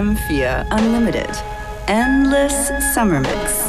FM4 0.00 0.64
Unlimited. 0.72 1.28
Endless 1.86 2.72
Summer 2.94 3.20
Mix. 3.20 3.68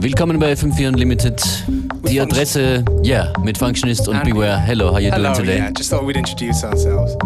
Willkommen 0.00 0.40
bei 0.40 0.54
FM4 0.54 0.88
Unlimited. 0.88 1.40
Die 2.08 2.20
Adresse, 2.20 2.84
ja, 3.04 3.26
yeah, 3.26 3.32
mit 3.44 3.56
Functionist 3.56 4.08
und 4.08 4.24
Beware. 4.24 4.58
Hello, 4.58 4.90
how 4.90 4.98
you 4.98 5.12
Hello, 5.12 5.32
doing 5.32 5.46
today? 5.46 5.58
yeah, 5.58 5.70
just 5.70 5.90
thought 5.90 6.04
we'd 6.04 6.16
introduce 6.16 6.64
ourselves. 6.64 7.16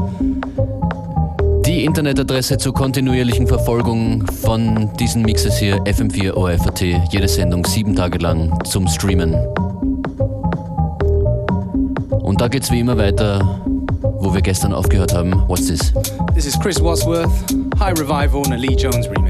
Die 1.79 1.85
Internetadresse 1.85 2.59
zur 2.59 2.75
kontinuierlichen 2.75 3.47
Verfolgung 3.47 4.27
von 4.27 4.91
diesen 4.99 5.23
Mixes 5.23 5.59
hier, 5.59 5.77
FM4 5.85 6.33
ORFAT, 6.33 6.81
jede 6.81 7.29
Sendung 7.29 7.65
sieben 7.65 7.95
Tage 7.95 8.19
lang 8.19 8.53
zum 8.65 8.89
Streamen. 8.89 9.35
Und 12.21 12.41
da 12.41 12.49
geht's 12.49 12.73
wie 12.73 12.81
immer 12.81 12.99
weiter, 12.99 13.61
wo 14.19 14.35
wir 14.35 14.43
gestern 14.43 14.73
aufgehört 14.73 15.15
haben. 15.15 15.31
What's 15.47 15.69
this? 15.69 15.93
This 16.35 16.47
is 16.47 16.59
Chris 16.59 16.83
Wadsworth, 16.83 17.31
High 17.79 17.97
Revival 17.97 18.43
and 18.47 18.55
a 18.55 18.57
Lee 18.57 18.75
Jones 18.75 19.09
remix. 19.09 19.28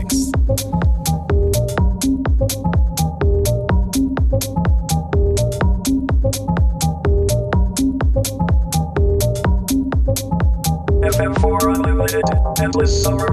Endless 12.60 13.04
Summer 13.04 13.30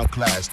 outclassed 0.00 0.50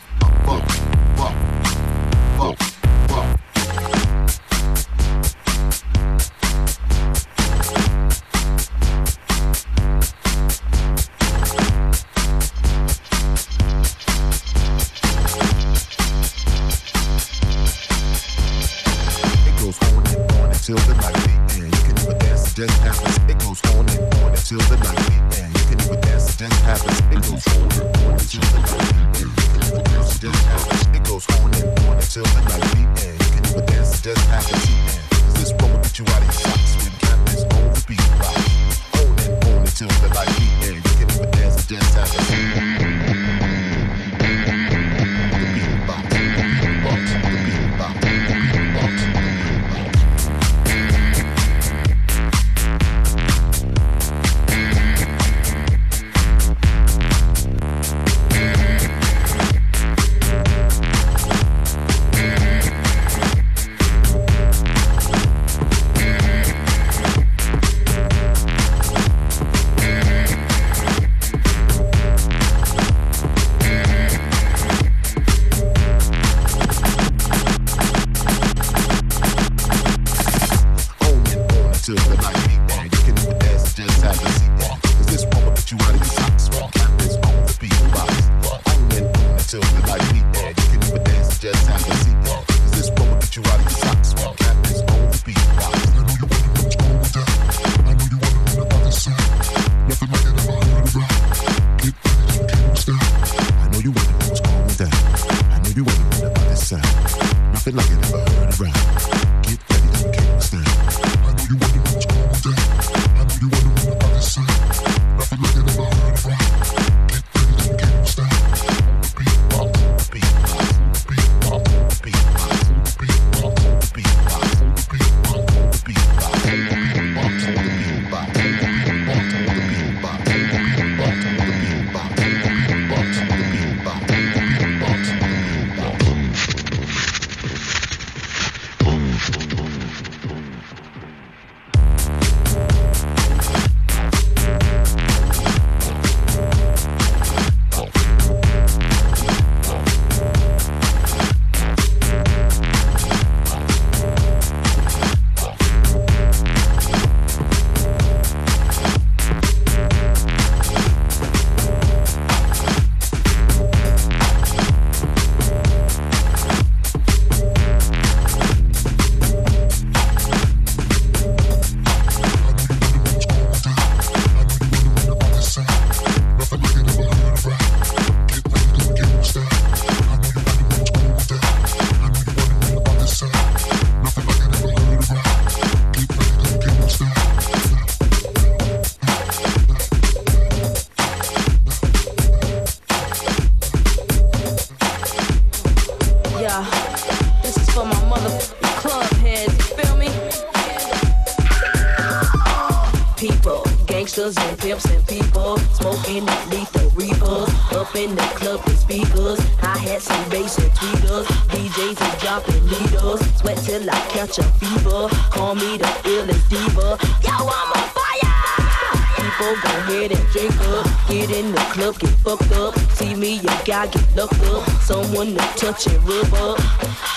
up, 221.87 221.99
get 221.99 222.09
fucked 222.09 222.51
up. 222.51 222.77
See 222.91 223.15
me, 223.15 223.35
you 223.35 223.49
gotta 223.65 223.97
get 223.97 224.15
locked 224.15 224.43
up. 224.43 224.69
Someone 224.81 225.35
to 225.35 225.45
touch 225.55 225.87
and 225.87 226.03
rub 226.03 226.33
up. 226.33 226.59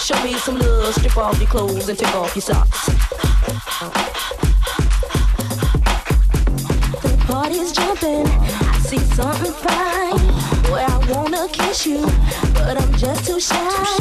Show 0.01 0.23
me 0.23 0.35
some 0.35 0.59
love, 0.59 0.95
strip 0.95 1.17
off 1.17 1.39
your 1.39 1.49
clothes 1.49 1.89
and 1.89 1.99
take 1.99 2.15
off 2.15 2.35
your 2.37 2.43
socks. 2.43 2.87
The 7.03 7.25
party's 7.27 7.73
jumping, 7.73 8.27
I 8.27 8.79
see 8.85 8.99
something 8.99 9.53
fine. 9.53 10.19
Boy, 10.65 10.85
I 10.87 10.99
wanna 11.11 11.49
kiss 11.49 11.87
you, 11.87 12.07
but 12.55 12.81
I'm 12.81 12.93
just 12.95 13.27
too 13.27 13.41
shy. 13.41 14.00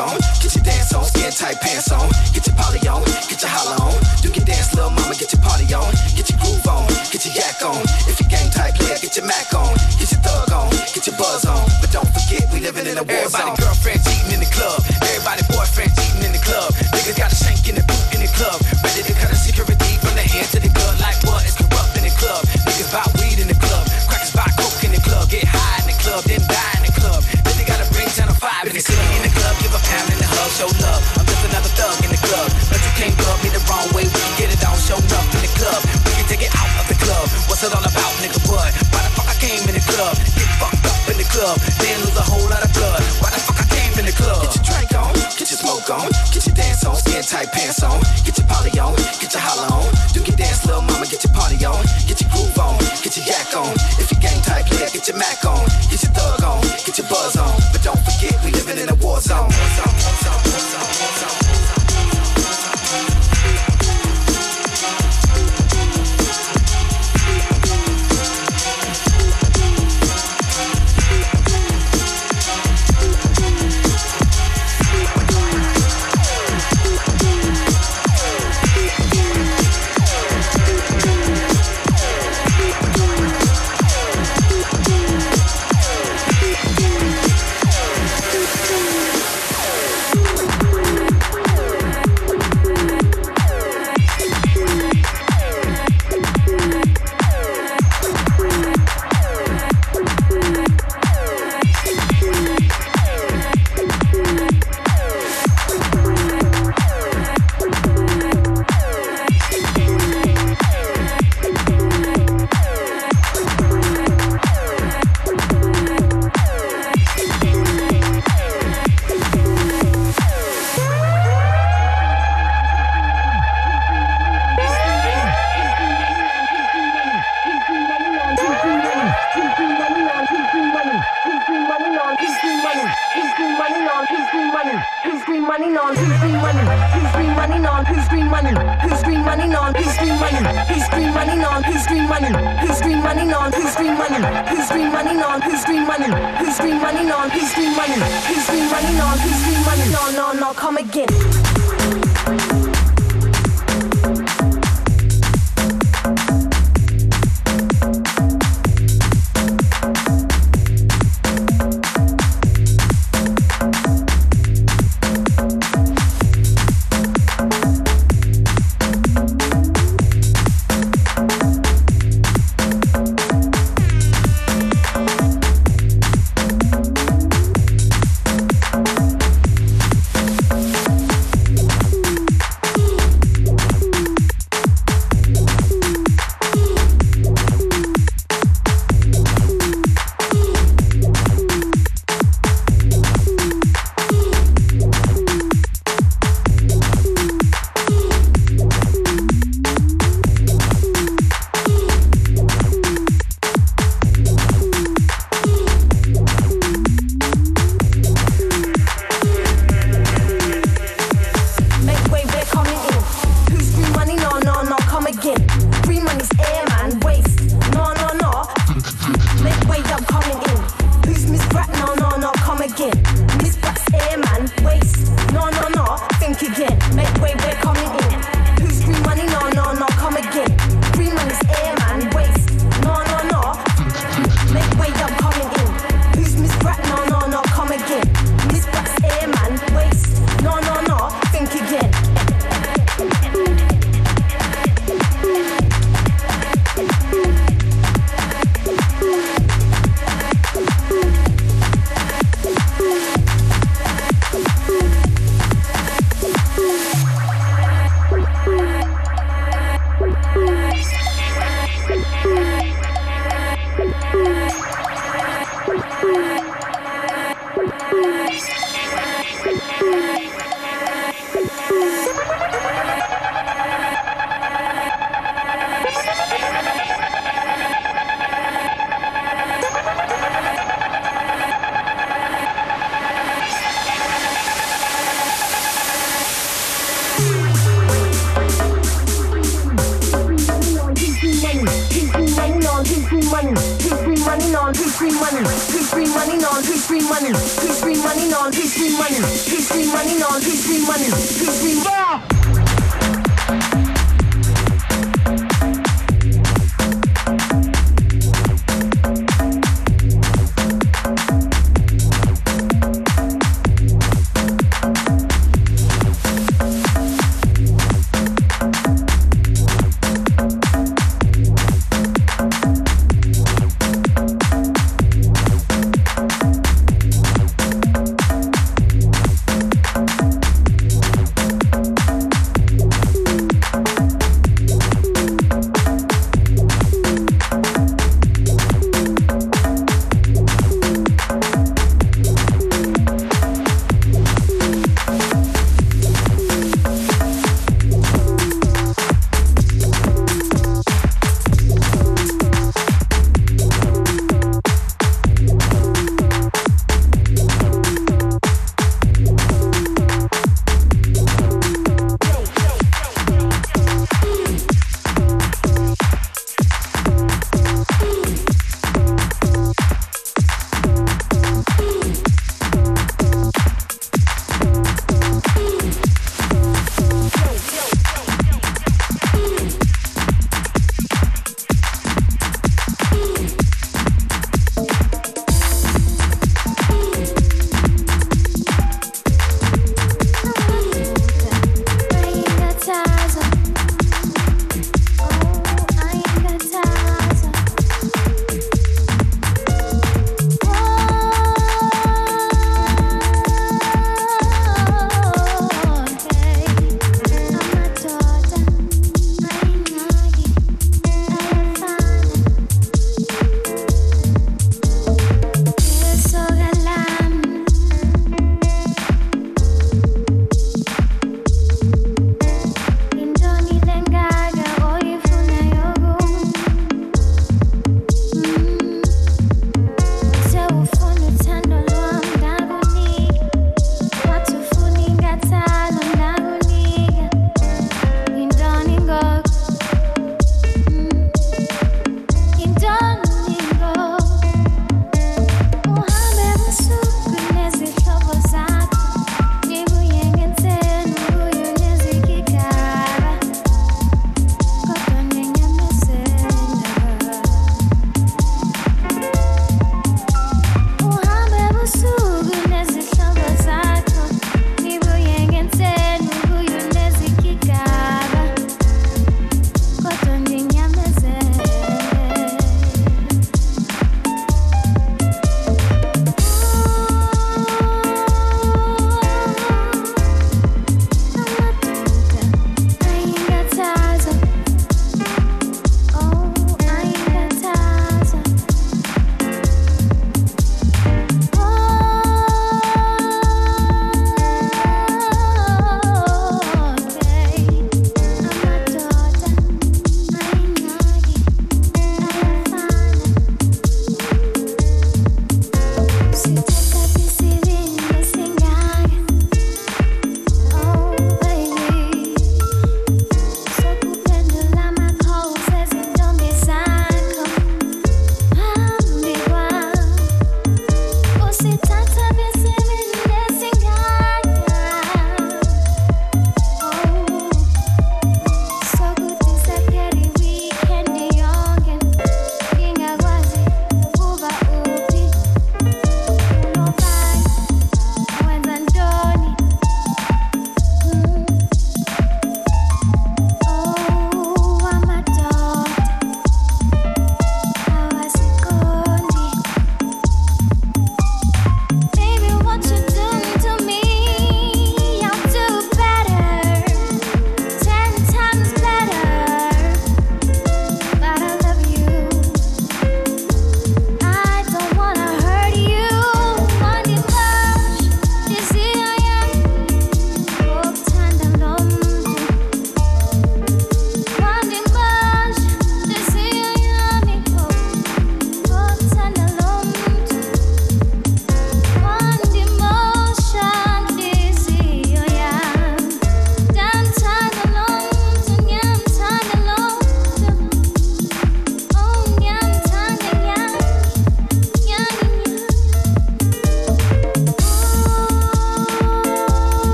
on, 0.00 0.16
get 0.40 0.56
your 0.56 0.64
dance 0.64 0.94
on, 0.96 1.04
skin 1.04 1.30
tight 1.30 1.60
pants 1.60 1.92
on, 1.92 2.08
get 2.32 2.46
your 2.48 2.56
poly 2.56 2.80
on, 2.88 3.04
get 3.28 3.38
your 3.44 3.52
holla 3.52 3.76
on. 3.84 3.94
You 4.24 4.30
can 4.32 4.44
dance, 4.48 4.72
little 4.74 4.90
mama, 4.90 5.14
get 5.14 5.32
your 5.32 5.42
party 5.44 5.68
on, 5.76 5.92
get 6.16 6.26
your 6.32 6.40
groove 6.40 6.66
on, 6.66 6.88
get 7.12 7.22
your 7.28 7.36
yak 7.36 7.60
on. 7.60 7.80
If 8.08 8.16
you 8.18 8.26
game 8.26 8.50
tight, 8.50 8.74
player, 8.74 8.96
get 8.96 9.16
your 9.16 9.26
mac 9.28 9.52
on, 9.52 9.76
get 10.00 10.08
your 10.08 10.20
thug 10.24 10.50
on, 10.52 10.72
get 10.96 11.04
your 11.06 11.16
buzz 11.20 11.44
on. 11.44 11.60
But 11.80 11.92
don't 11.92 12.08
forget, 12.08 12.48
we 12.52 12.60
living 12.60 12.88
in 12.88 12.96
a 12.96 13.04
war 13.04 13.28
Everybody 13.28 13.59
zone. 13.59 13.59
atenção. 47.70 48.19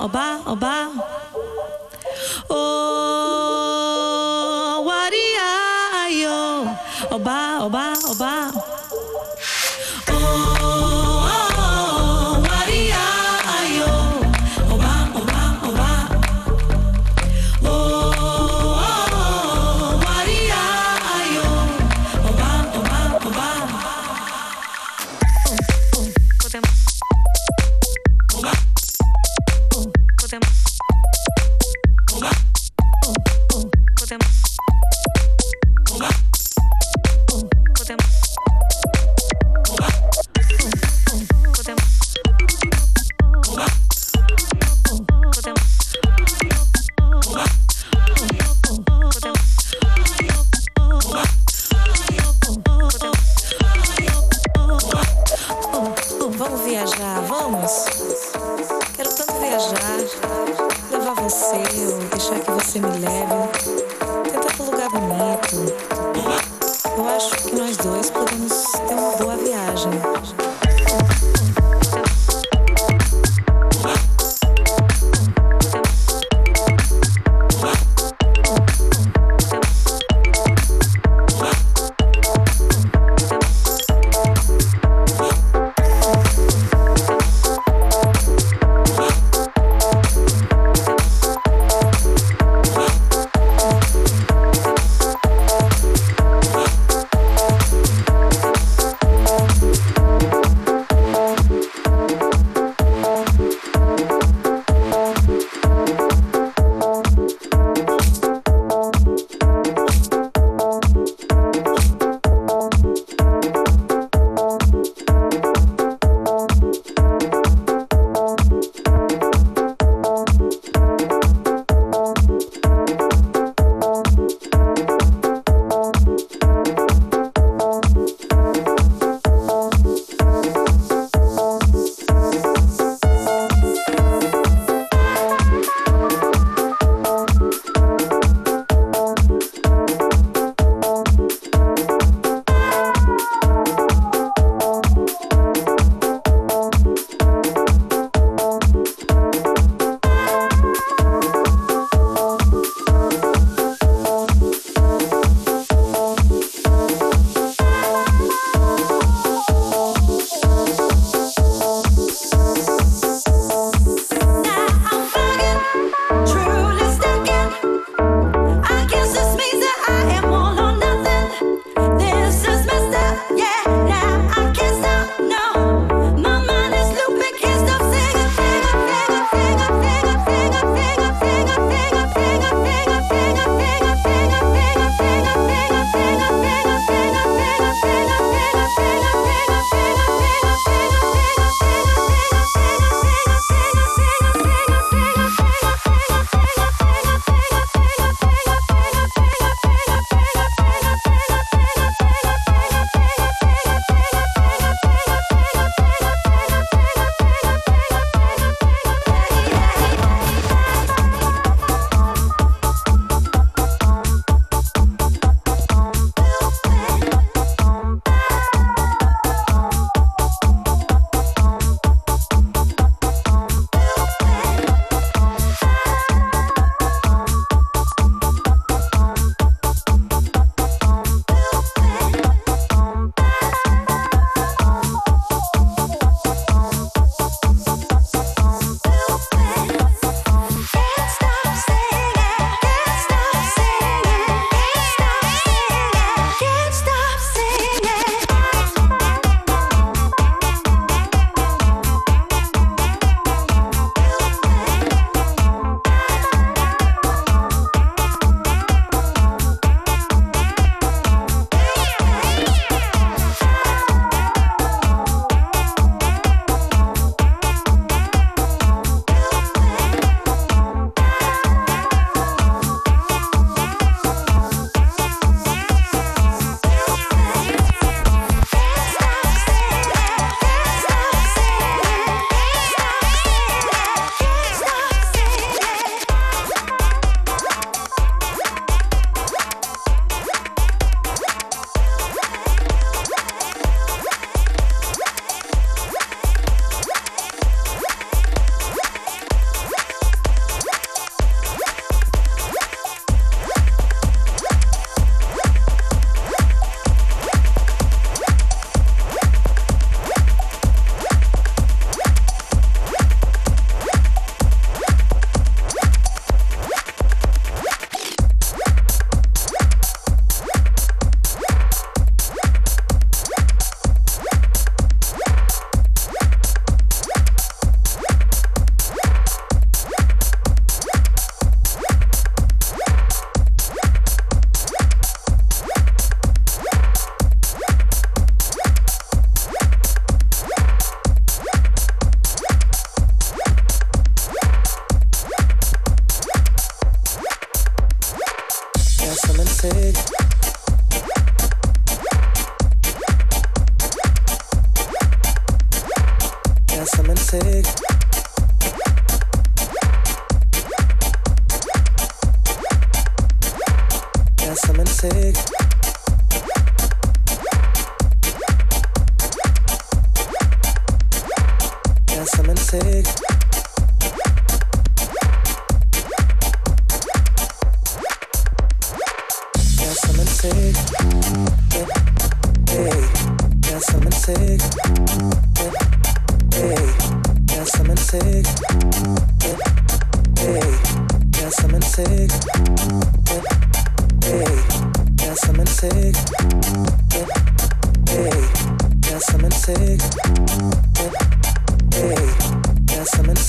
Oba, 0.00 0.40
Oba. 0.48 1.09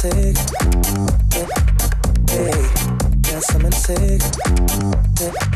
sick. 0.02 0.38
Hey, 2.28 2.70
yes, 3.28 3.56
I'm 3.56 3.72
sick. 3.72 5.51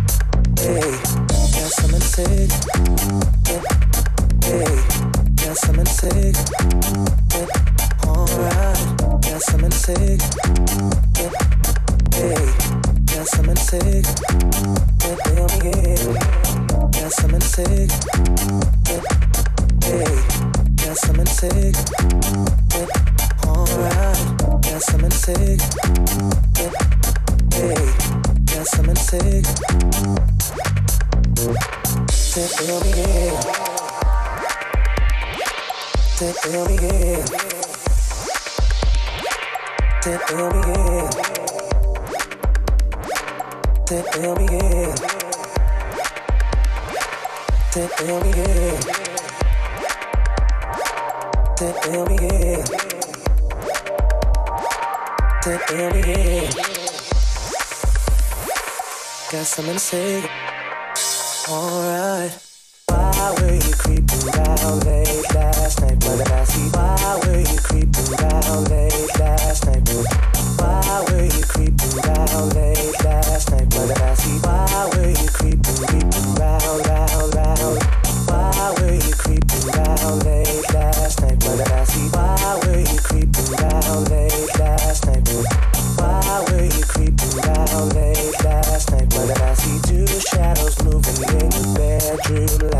someone 59.56 59.80
say 59.80 60.35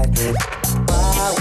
Why 0.06 1.34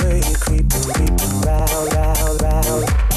were 0.00 0.16
you 0.16 0.34
creeping, 0.34 0.82
creeping 0.82 1.40
round, 1.42 1.94
round, 1.94 2.42
round? 2.42 3.11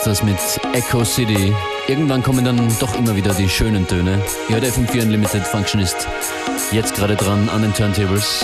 Ist 0.00 0.06
das 0.06 0.22
mit 0.22 0.38
Echo 0.72 1.04
City. 1.04 1.54
Irgendwann 1.86 2.22
kommen 2.22 2.42
dann 2.42 2.74
doch 2.80 2.96
immer 2.96 3.14
wieder 3.16 3.34
die 3.34 3.50
schönen 3.50 3.86
Töne. 3.86 4.18
Ihr 4.48 4.54
hört 4.54 4.64
FM4 4.64 5.02
Unlimited 5.02 5.46
Functionist 5.46 6.08
jetzt 6.72 6.94
gerade 6.94 7.16
dran 7.16 7.50
an 7.50 7.60
den 7.60 7.74
Turntables. 7.74 8.42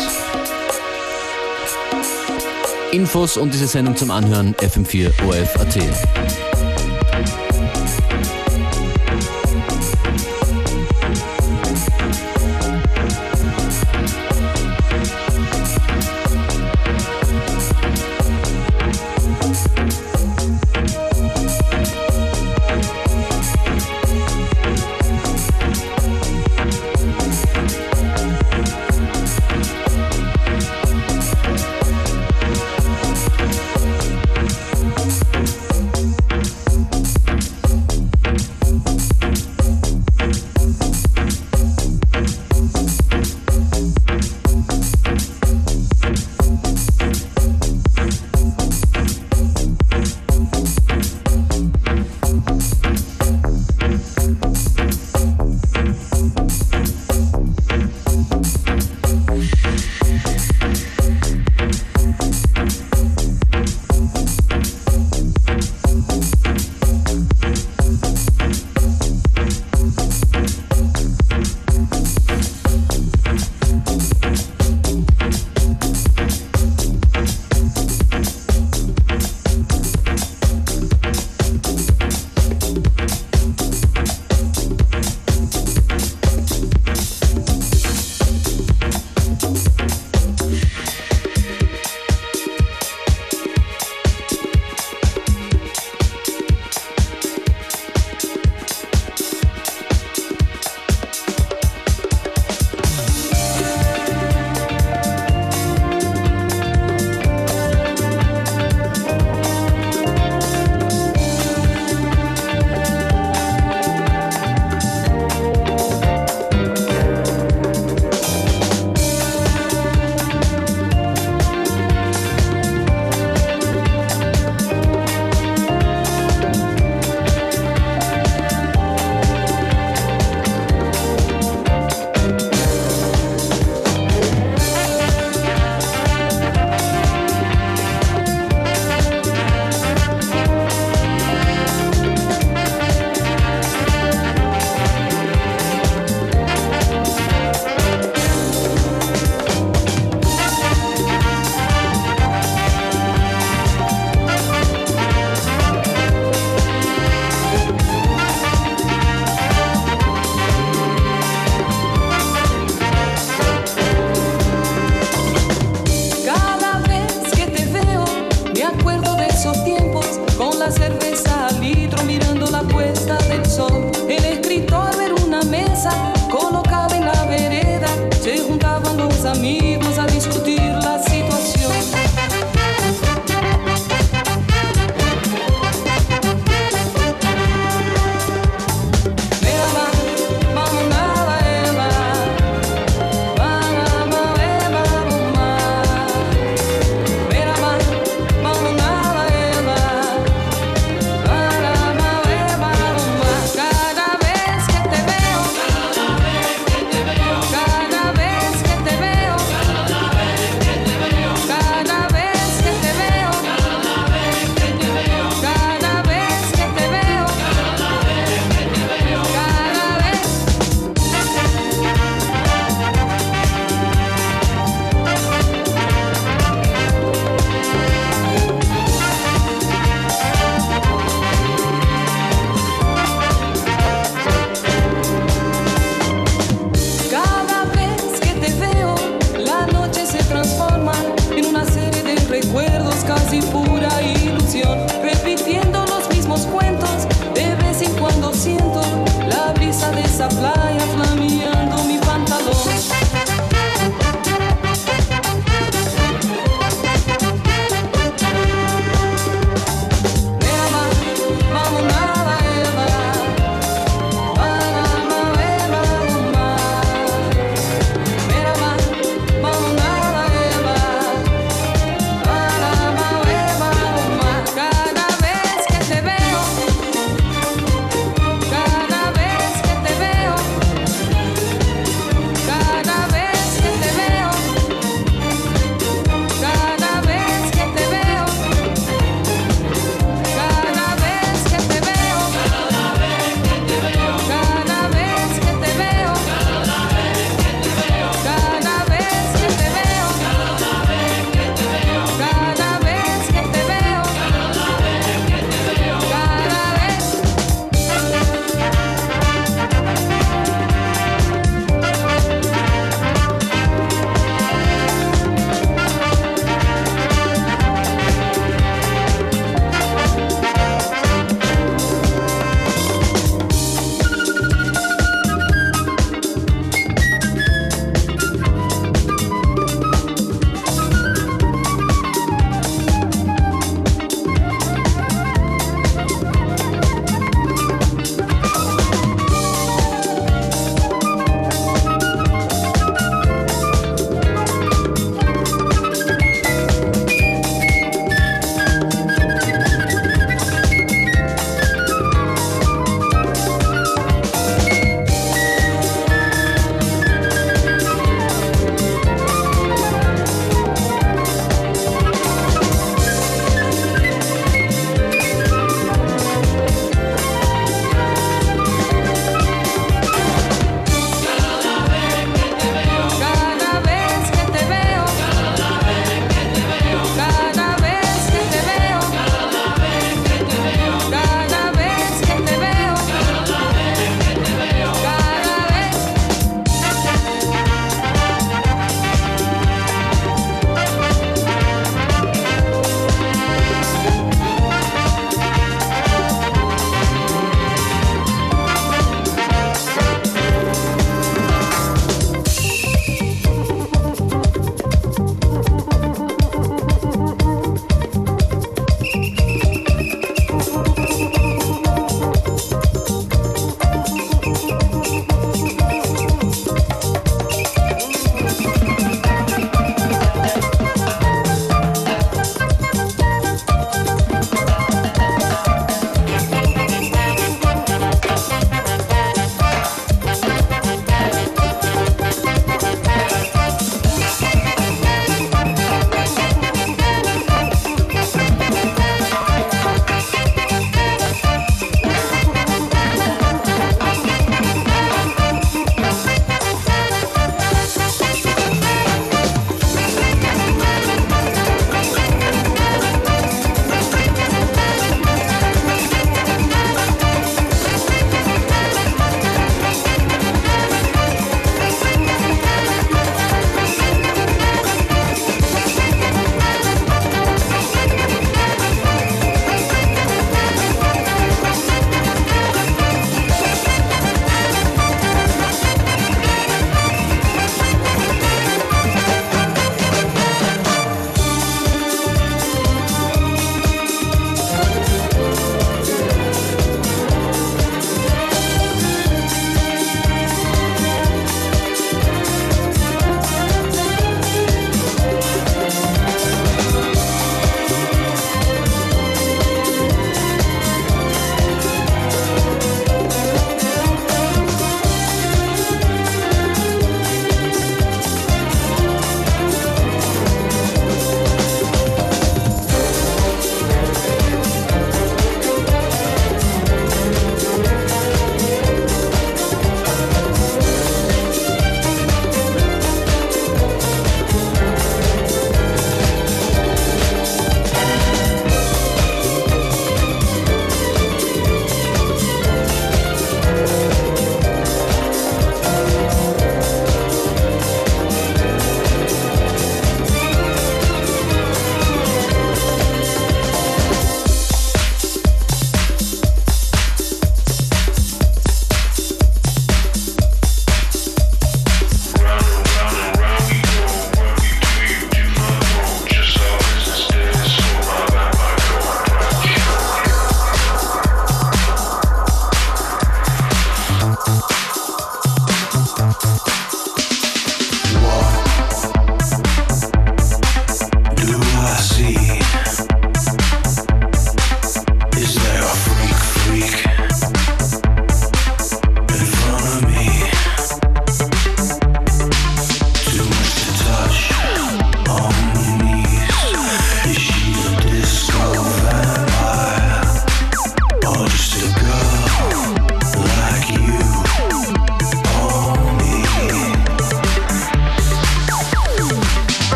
Infos 2.93 3.39
und 3.39 3.55
diese 3.55 3.69
Sendung 3.69 3.97
zum 3.97 4.11
Anhören 4.11 4.55
FM4 4.57 5.11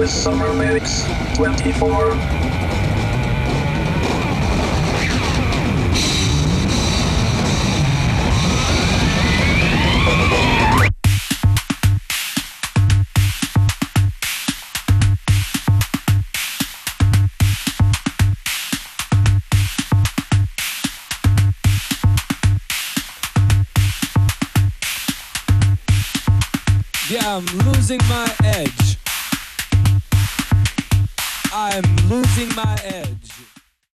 Endless 0.00 0.22
Summer 0.22 0.54
Mix, 0.54 1.04
24. 1.36 2.16
Yeah, 27.10 27.36
I'm 27.36 27.44
losing 27.66 27.98
my 28.08 28.29